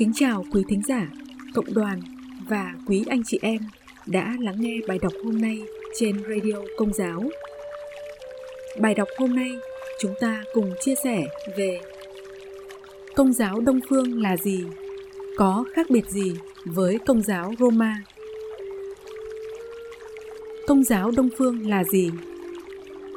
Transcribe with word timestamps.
Kính 0.00 0.12
chào 0.14 0.44
quý 0.52 0.62
thính 0.68 0.82
giả, 0.88 1.06
cộng 1.54 1.74
đoàn 1.74 2.00
và 2.48 2.74
quý 2.86 3.04
anh 3.08 3.22
chị 3.26 3.38
em 3.42 3.58
đã 4.06 4.36
lắng 4.40 4.56
nghe 4.58 4.80
bài 4.88 4.98
đọc 5.02 5.12
hôm 5.24 5.40
nay 5.40 5.62
trên 5.98 6.22
Radio 6.28 6.56
Công 6.76 6.92
giáo. 6.92 7.22
Bài 8.80 8.94
đọc 8.94 9.08
hôm 9.18 9.36
nay 9.36 9.50
chúng 10.00 10.14
ta 10.20 10.42
cùng 10.54 10.72
chia 10.80 10.94
sẻ 11.04 11.22
về 11.56 11.80
Công 13.16 13.32
giáo 13.32 13.60
Đông 13.60 13.80
Phương 13.88 14.22
là 14.22 14.36
gì? 14.36 14.64
Có 15.36 15.64
khác 15.72 15.86
biệt 15.90 16.10
gì 16.10 16.32
với 16.64 16.98
Công 17.06 17.22
giáo 17.22 17.52
Roma? 17.58 18.02
Công 20.66 20.84
giáo 20.84 21.10
Đông 21.10 21.28
Phương 21.38 21.68
là 21.68 21.84
gì? 21.84 22.10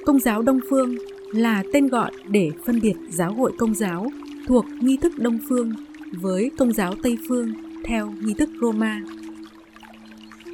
Công 0.06 0.20
giáo 0.20 0.42
Đông 0.42 0.60
Phương 0.70 0.96
là 1.32 1.64
tên 1.74 1.88
gọi 1.88 2.12
để 2.28 2.50
phân 2.66 2.82
biệt 2.82 2.96
giáo 3.10 3.34
hội 3.34 3.52
công 3.58 3.76
giáo 3.76 4.08
thuộc 4.48 4.66
nghi 4.82 4.98
thức 5.02 5.14
Đông 5.18 5.40
Phương 5.50 5.74
với 6.22 6.52
công 6.58 6.74
giáo 6.74 6.94
Tây 7.04 7.18
Phương 7.28 7.54
theo 7.86 8.14
nghi 8.22 8.34
thức 8.34 8.50
Roma. 8.62 9.02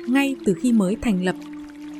Ngay 0.07 0.35
từ 0.45 0.53
khi 0.61 0.71
mới 0.71 0.97
thành 1.01 1.23
lập, 1.23 1.35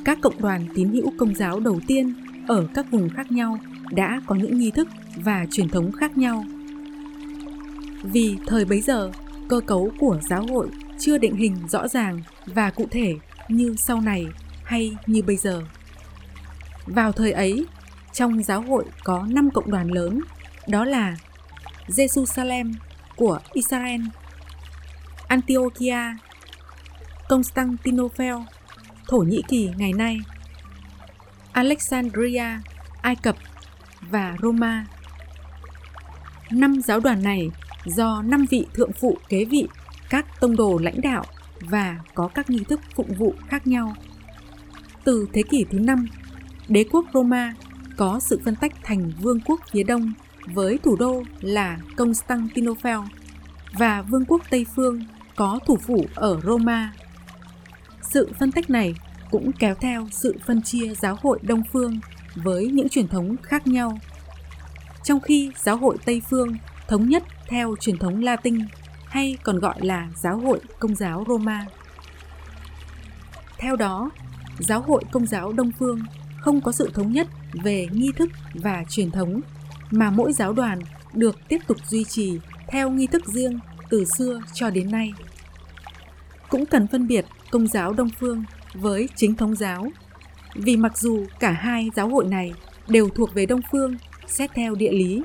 các 0.06 0.18
cộng 0.22 0.42
đoàn 0.42 0.68
tín 0.76 0.90
hữu 0.90 1.14
công 1.18 1.36
giáo 1.36 1.60
đầu 1.60 1.80
tiên 1.88 2.14
ở 2.48 2.68
các 2.74 2.92
vùng 2.92 3.10
khác 3.10 3.32
nhau 3.32 3.60
đã 3.92 4.22
có 4.26 4.36
những 4.36 4.58
nghi 4.58 4.72
thức 4.72 4.88
và 5.16 5.46
truyền 5.52 5.70
thống 5.70 5.92
khác 5.92 6.18
nhau. 6.18 6.46
Vì 8.04 8.38
thời 8.48 8.66
bấy 8.66 8.82
giờ, 8.82 9.12
cơ 9.48 9.60
cấu 9.60 9.92
của 10.00 10.20
giáo 10.30 10.46
hội 10.50 10.70
chưa 11.00 11.18
định 11.18 11.36
hình 11.36 11.56
rõ 11.70 11.88
ràng 11.88 12.22
và 12.46 12.70
cụ 12.70 12.88
thể 12.92 13.16
như 13.50 13.76
sau 13.78 14.02
này 14.02 14.26
hay 14.64 14.98
như 15.08 15.22
bây 15.22 15.38
giờ. 15.38 15.64
Vào 16.86 17.12
thời 17.12 17.32
ấy, 17.32 17.66
trong 18.14 18.44
giáo 18.44 18.62
hội 18.62 18.86
có 19.04 19.28
5 19.30 19.52
cộng 19.52 19.72
đoàn 19.72 19.92
lớn, 19.92 20.22
đó 20.68 20.86
là 20.86 21.16
Jerusalem 21.88 22.74
của 23.20 23.40
Israel, 23.54 24.02
Antiochia, 25.28 26.16
Constantinople, 27.30 28.46
Thổ 29.08 29.18
Nhĩ 29.18 29.42
Kỳ 29.48 29.70
ngày 29.78 29.94
nay, 29.94 30.20
Alexandria, 31.52 32.46
Ai 33.02 33.16
Cập 33.16 33.36
và 34.02 34.36
Roma. 34.42 34.86
Năm 36.52 36.82
giáo 36.82 37.00
đoàn 37.00 37.24
này 37.24 37.50
do 37.86 38.22
năm 38.22 38.46
vị 38.50 38.66
thượng 38.74 38.92
phụ 38.94 39.18
kế 39.30 39.46
vị 39.46 39.68
các 40.10 40.26
tông 40.40 40.56
đồ 40.56 40.78
lãnh 40.78 41.02
đạo 41.02 41.24
và 41.62 41.98
có 42.14 42.28
các 42.28 42.50
nghi 42.50 42.64
thức 42.70 42.80
phụng 42.96 43.14
vụ 43.14 43.34
khác 43.48 43.68
nhau. 43.68 43.94
Từ 45.04 45.28
thế 45.34 45.44
kỷ 45.50 45.66
thứ 45.72 45.80
năm, 45.80 46.08
đế 46.68 46.86
quốc 46.92 47.06
Roma 47.14 47.54
có 47.98 48.20
sự 48.20 48.42
phân 48.46 48.56
tách 48.56 48.72
thành 48.84 49.12
vương 49.22 49.40
quốc 49.40 49.60
phía 49.72 49.84
đông 49.84 50.14
với 50.46 50.80
thủ 50.84 50.96
đô 50.96 51.24
là 51.42 51.78
Constantinople 51.98 52.98
và 53.74 54.02
vương 54.02 54.26
quốc 54.26 54.42
Tây 54.50 54.66
phương 54.76 55.04
có 55.36 55.60
thủ 55.66 55.78
phủ 55.78 56.06
ở 56.16 56.40
Roma. 56.44 56.94
Sự 58.02 58.32
phân 58.40 58.52
tách 58.52 58.70
này 58.70 58.96
cũng 59.32 59.52
kéo 59.52 59.76
theo 59.76 60.08
sự 60.12 60.36
phân 60.46 60.62
chia 60.62 60.94
giáo 60.96 61.18
hội 61.22 61.40
Đông 61.42 61.64
phương 61.74 62.00
với 62.36 62.68
những 62.68 62.90
truyền 62.90 63.08
thống 63.08 63.36
khác 63.44 63.68
nhau. 63.68 64.00
Trong 65.04 65.20
khi 65.20 65.52
giáo 65.58 65.78
hội 65.78 65.98
Tây 66.06 66.22
phương 66.30 66.58
thống 66.88 67.10
nhất 67.10 67.24
theo 67.48 67.76
truyền 67.80 67.98
thống 67.98 68.24
Latin 68.24 68.60
hay 69.06 69.38
còn 69.44 69.60
gọi 69.60 69.76
là 69.82 70.08
giáo 70.16 70.38
hội 70.38 70.60
Công 70.80 70.96
giáo 70.96 71.26
Roma. 71.28 71.66
Theo 73.58 73.76
đó, 73.76 74.12
giáo 74.60 74.82
hội 74.82 75.04
Công 75.12 75.28
giáo 75.28 75.52
Đông 75.52 75.72
phương 75.80 76.00
không 76.42 76.62
có 76.62 76.72
sự 76.72 76.92
thống 76.94 77.12
nhất 77.12 77.28
về 77.54 77.88
nghi 77.92 78.12
thức 78.18 78.30
và 78.54 78.84
truyền 78.90 79.12
thống 79.12 79.42
mà 79.92 80.10
mỗi 80.10 80.34
giáo 80.34 80.54
đoàn 80.54 80.80
được 81.14 81.48
tiếp 81.48 81.60
tục 81.68 81.78
duy 81.88 82.04
trì 82.04 82.40
theo 82.68 82.90
nghi 82.90 83.08
thức 83.08 83.26
riêng 83.26 83.60
từ 83.90 84.06
xưa 84.18 84.42
cho 84.54 84.70
đến 84.70 84.92
nay. 84.92 85.14
Cũng 86.50 86.66
cần 86.66 86.88
phân 86.88 87.08
biệt 87.08 87.26
công 87.52 87.68
giáo 87.68 87.94
Đông 87.94 88.10
phương 88.20 88.44
với 88.74 89.10
chính 89.16 89.36
thống 89.36 89.56
giáo, 89.56 89.88
vì 90.56 90.78
mặc 90.78 90.98
dù 90.98 91.26
cả 91.40 91.52
hai 91.52 91.90
giáo 91.96 92.10
hội 92.10 92.26
này 92.26 92.54
đều 92.88 93.10
thuộc 93.10 93.34
về 93.34 93.46
Đông 93.46 93.62
phương 93.72 93.98
xét 94.28 94.52
theo 94.56 94.76
địa 94.76 94.92
lý, 94.92 95.24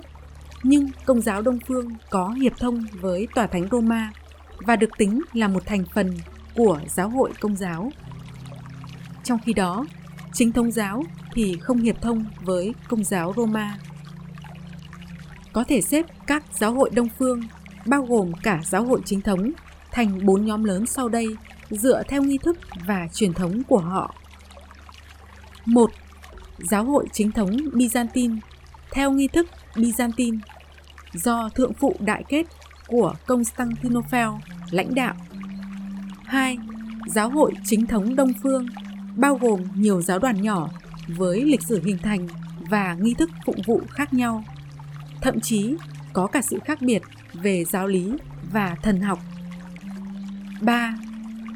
nhưng 0.62 0.91
công 1.04 1.20
giáo 1.20 1.42
Đông 1.42 1.58
phương 1.66 1.91
có 2.10 2.28
hiệp 2.28 2.53
thông 2.58 2.84
với 3.00 3.28
tòa 3.34 3.47
thánh 3.47 3.69
Roma 3.70 4.12
và 4.58 4.76
được 4.76 4.91
tính 4.98 5.20
là 5.32 5.48
một 5.48 5.62
thành 5.66 5.84
phần 5.94 6.16
của 6.54 6.80
giáo 6.88 7.08
hội 7.08 7.32
công 7.41 7.56
giáo. 7.56 7.91
Trong 9.24 9.38
khi 9.44 9.53
đó, 9.53 9.86
chính 10.32 10.53
thống 10.53 10.70
giáo 10.70 11.04
thì 11.32 11.56
không 11.60 11.78
hiệp 11.78 12.03
thông 12.03 12.24
với 12.42 12.74
công 12.88 13.04
giáo 13.04 13.32
Roma. 13.36 13.78
Có 15.54 15.65
thể 15.65 15.81
xếp 15.81 16.06
các 16.26 16.44
giáo 16.53 16.72
hội 16.72 16.91
Đông 16.92 17.09
phương, 17.19 17.41
bao 17.87 18.03
gồm 18.03 18.32
cả 18.42 18.60
giáo 18.65 18.84
hội 18.84 19.00
chính 19.04 19.20
thống, 19.20 19.53
thành 19.91 20.26
bốn 20.26 20.47
nhóm 20.47 20.65
lớn 20.65 20.87
sau 20.87 21.09
đây 21.09 21.37
dựa 21.70 22.03
theo 22.09 22.22
nghi 22.22 22.38
thức 22.38 22.59
và 22.87 23.09
truyền 23.12 23.32
thống 23.32 23.62
của 23.69 23.78
họ. 23.78 24.15
một 25.65 25.91
Giáo 26.59 26.84
hội 26.84 27.06
chính 27.12 27.32
thống 27.32 27.50
Byzantine 27.56 28.38
theo 28.92 29.10
nghi 29.10 29.28
thức 29.28 29.47
Byzantine 29.75 30.38
do 31.12 31.48
thượng 31.48 31.72
phụ 31.72 31.97
đại 32.00 32.25
kết 32.28 32.47
của 32.86 33.15
Constantinople 33.26 34.28
lãnh 34.71 34.94
đạo. 34.94 35.15
2. 36.25 36.59
Giáo 37.06 37.31
hội 37.31 37.53
chính 37.65 37.86
thống 37.86 38.16
Đông 38.16 38.32
phương 38.42 38.66
bao 39.16 39.38
gồm 39.41 39.60
nhiều 39.75 40.03
giáo 40.03 40.19
đoàn 40.19 40.42
nhỏ 40.42 40.71
với 41.09 41.44
lịch 41.44 41.62
sử 41.62 41.81
hình 41.84 41.98
thành 41.98 42.28
và 42.71 42.94
nghi 43.00 43.15
thức 43.15 43.31
phụng 43.47 43.62
vụ 43.66 43.81
khác 43.91 44.15
nhau. 44.15 44.44
Thậm 45.24 45.40
chí 45.40 45.74
có 46.12 46.26
cả 46.26 46.42
sự 46.42 46.58
khác 46.64 46.78
biệt 46.82 47.02
về 47.32 47.64
giáo 47.64 47.86
lý 47.86 48.12
và 48.52 48.76
thần 48.82 49.00
học. 49.00 49.18
3. 50.60 50.94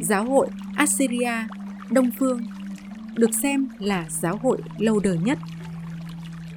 Giáo 0.00 0.24
hội 0.24 0.48
Assyria, 0.76 1.32
Đông 1.90 2.10
Phương 2.18 2.40
được 3.14 3.34
xem 3.42 3.68
là 3.78 4.06
giáo 4.08 4.36
hội 4.42 4.58
lâu 4.78 5.00
đời 5.00 5.18
nhất. 5.18 5.38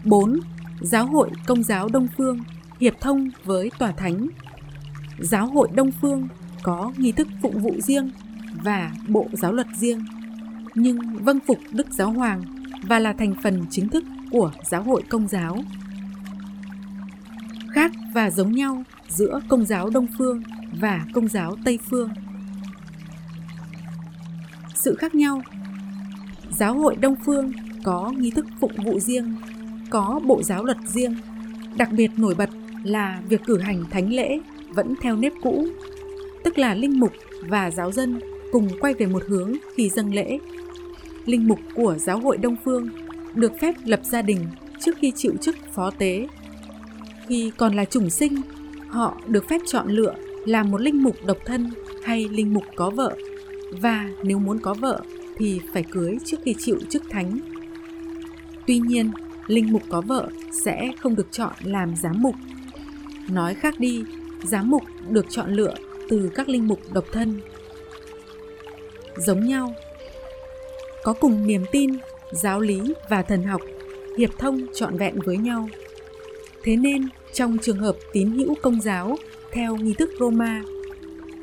4. 0.03 0.39
Giáo 0.81 1.05
hội 1.05 1.29
Công 1.45 1.63
giáo 1.63 1.89
Đông 1.89 2.07
Phương 2.17 2.39
hiệp 2.79 2.93
thông 3.01 3.29
với 3.43 3.71
tòa 3.79 3.91
thánh. 3.91 4.27
Giáo 5.19 5.45
hội 5.45 5.69
Đông 5.73 5.91
Phương 6.01 6.27
có 6.63 6.93
nghi 6.97 7.11
thức 7.11 7.27
phụng 7.41 7.59
vụ 7.59 7.73
riêng 7.79 8.11
và 8.63 8.91
bộ 9.07 9.27
giáo 9.33 9.53
luật 9.53 9.67
riêng, 9.75 10.05
nhưng 10.75 10.99
vâng 11.23 11.39
phục 11.47 11.57
Đức 11.71 11.87
Giáo 11.91 12.11
Hoàng 12.11 12.41
và 12.83 12.99
là 12.99 13.13
thành 13.13 13.33
phần 13.43 13.65
chính 13.69 13.89
thức 13.89 14.03
của 14.31 14.51
giáo 14.63 14.83
hội 14.83 15.03
công 15.09 15.27
giáo. 15.27 15.57
Và 18.13 18.29
giống 18.29 18.51
nhau 18.51 18.83
giữa 19.09 19.41
công 19.49 19.65
giáo 19.65 19.89
Đông 19.89 20.07
Phương 20.17 20.43
và 20.79 21.05
công 21.13 21.27
giáo 21.27 21.55
Tây 21.65 21.79
Phương. 21.89 22.09
Sự 24.75 24.95
khác 24.95 25.15
nhau 25.15 25.41
Giáo 26.57 26.73
hội 26.73 26.95
Đông 26.95 27.15
Phương 27.25 27.51
có 27.83 28.11
nghi 28.17 28.31
thức 28.31 28.45
phụng 28.59 28.71
vụ 28.85 28.99
riêng, 28.99 29.35
có 29.89 30.21
bộ 30.25 30.43
giáo 30.43 30.63
luật 30.63 30.77
riêng, 30.85 31.15
đặc 31.77 31.89
biệt 31.91 32.11
nổi 32.17 32.35
bật 32.35 32.49
là 32.83 33.21
việc 33.29 33.41
cử 33.45 33.59
hành 33.59 33.83
thánh 33.91 34.13
lễ 34.13 34.39
vẫn 34.69 34.93
theo 35.01 35.15
nếp 35.15 35.33
cũ, 35.41 35.67
tức 36.43 36.57
là 36.57 36.73
linh 36.73 36.99
mục 36.99 37.11
và 37.47 37.71
giáo 37.71 37.91
dân 37.91 38.19
cùng 38.51 38.67
quay 38.79 38.93
về 38.93 39.05
một 39.05 39.23
hướng 39.27 39.53
khi 39.75 39.89
dâng 39.89 40.13
lễ. 40.13 40.39
Linh 41.25 41.47
mục 41.47 41.59
của 41.75 41.95
giáo 41.97 42.19
hội 42.19 42.37
Đông 42.37 42.55
Phương 42.65 42.89
được 43.35 43.51
phép 43.59 43.75
lập 43.85 43.99
gia 44.03 44.21
đình 44.21 44.47
trước 44.79 44.97
khi 44.99 45.11
chịu 45.15 45.33
chức 45.41 45.55
phó 45.73 45.89
tế. 45.89 46.27
Khi 47.27 47.51
còn 47.57 47.75
là 47.75 47.85
chủng 47.85 48.09
sinh, 48.09 48.41
họ 48.87 49.21
được 49.27 49.49
phép 49.49 49.61
chọn 49.65 49.87
lựa 49.87 50.13
làm 50.45 50.71
một 50.71 50.81
linh 50.81 51.03
mục 51.03 51.15
độc 51.25 51.37
thân 51.45 51.69
hay 52.03 52.29
linh 52.29 52.53
mục 52.53 52.63
có 52.75 52.89
vợ 52.89 53.15
và 53.71 54.09
nếu 54.23 54.39
muốn 54.39 54.59
có 54.59 54.73
vợ 54.73 55.01
thì 55.37 55.61
phải 55.73 55.83
cưới 55.83 56.17
trước 56.25 56.37
khi 56.43 56.55
chịu 56.59 56.79
chức 56.89 57.03
thánh. 57.09 57.39
Tuy 58.67 58.79
nhiên, 58.79 59.11
linh 59.47 59.71
mục 59.71 59.83
có 59.89 60.01
vợ 60.01 60.29
sẽ 60.65 60.91
không 60.99 61.15
được 61.15 61.27
chọn 61.31 61.53
làm 61.63 61.95
giám 61.95 62.21
mục 62.21 62.35
Nói 63.29 63.53
khác 63.53 63.79
đi, 63.79 64.03
giám 64.43 64.69
mục 64.69 64.83
được 65.09 65.25
chọn 65.29 65.53
lựa 65.53 65.73
từ 66.09 66.31
các 66.35 66.49
linh 66.49 66.67
mục 66.67 66.79
độc 66.93 67.05
thân. 67.11 67.41
Giống 69.17 69.45
nhau, 69.45 69.73
có 71.03 71.13
cùng 71.13 71.47
niềm 71.47 71.65
tin, 71.71 71.91
giáo 72.31 72.59
lý 72.59 72.93
và 73.09 73.21
thần 73.21 73.43
học, 73.43 73.61
hiệp 74.17 74.29
thông 74.37 74.67
trọn 74.73 74.97
vẹn 74.97 75.19
với 75.25 75.37
nhau. 75.37 75.69
Thế 76.63 76.75
nên, 76.75 77.07
trong 77.33 77.57
trường 77.57 77.79
hợp 77.79 77.95
tín 78.13 78.31
hữu 78.31 78.55
công 78.61 78.81
giáo 78.81 79.15
theo 79.51 79.75
nghi 79.75 79.93
thức 79.93 80.09
Roma, 80.19 80.61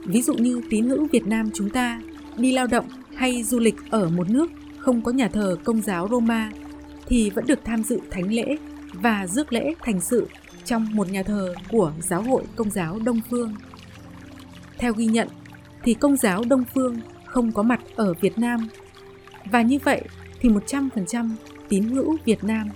ví 0.06 0.22
dụ 0.22 0.34
như 0.34 0.60
tín 0.70 0.88
hữu 0.88 1.08
Việt 1.12 1.26
Nam 1.26 1.50
chúng 1.54 1.70
ta 1.70 2.00
đi 2.36 2.52
lao 2.52 2.66
động 2.66 2.88
hay 3.14 3.42
du 3.42 3.58
lịch 3.58 3.76
ở 3.90 4.08
một 4.08 4.30
nước 4.30 4.50
không 4.78 5.02
có 5.02 5.12
nhà 5.12 5.28
thờ 5.28 5.56
công 5.64 5.82
giáo 5.82 6.08
Roma 6.10 6.50
thì 7.06 7.30
vẫn 7.30 7.46
được 7.46 7.58
tham 7.64 7.82
dự 7.82 8.00
thánh 8.10 8.32
lễ 8.32 8.56
và 8.92 9.26
rước 9.26 9.52
lễ 9.52 9.74
thành 9.80 10.00
sự 10.00 10.26
trong 10.64 10.86
một 10.92 11.10
nhà 11.10 11.22
thờ 11.22 11.54
của 11.70 11.92
giáo 12.00 12.22
hội 12.22 12.42
công 12.56 12.70
giáo 12.70 12.98
Đông 13.04 13.20
Phương. 13.30 13.54
Theo 14.78 14.92
ghi 14.92 15.06
nhận 15.06 15.28
thì 15.82 15.94
công 15.94 16.16
giáo 16.16 16.44
Đông 16.48 16.64
Phương 16.74 17.00
không 17.24 17.52
có 17.52 17.62
mặt 17.62 17.80
ở 17.96 18.14
Việt 18.20 18.38
Nam. 18.38 18.68
Và 19.50 19.62
như 19.62 19.78
vậy 19.84 20.02
thì 20.40 20.48
100% 20.48 21.30
tín 21.68 21.82
hữu 21.82 22.16
Việt 22.24 22.44
Nam 22.44 22.68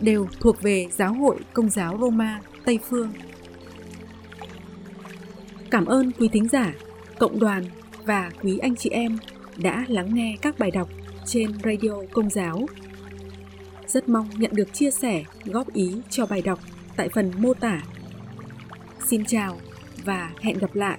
đều 0.00 0.26
thuộc 0.40 0.62
về 0.62 0.86
giáo 0.90 1.14
hội 1.14 1.36
công 1.52 1.70
giáo 1.70 1.98
Roma 2.00 2.40
Tây 2.64 2.78
Phương. 2.88 3.12
Cảm 5.70 5.86
ơn 5.86 6.12
quý 6.12 6.28
thính 6.28 6.48
giả, 6.48 6.74
cộng 7.18 7.40
đoàn 7.40 7.64
và 8.04 8.30
quý 8.42 8.58
anh 8.58 8.76
chị 8.76 8.90
em 8.90 9.18
đã 9.56 9.84
lắng 9.88 10.14
nghe 10.14 10.36
các 10.42 10.58
bài 10.58 10.70
đọc 10.70 10.88
trên 11.26 11.52
Radio 11.64 11.92
Công 12.12 12.30
giáo. 12.30 12.66
Rất 13.86 14.08
mong 14.08 14.28
nhận 14.36 14.50
được 14.54 14.74
chia 14.74 14.90
sẻ, 14.90 15.24
góp 15.44 15.72
ý 15.72 16.00
cho 16.10 16.26
bài 16.26 16.42
đọc 16.42 16.58
tại 16.96 17.08
phần 17.14 17.32
mô 17.38 17.54
tả. 17.54 17.82
Xin 19.06 19.24
chào 19.24 19.58
và 20.04 20.30
hẹn 20.40 20.58
gặp 20.58 20.74
lại! 20.74 20.98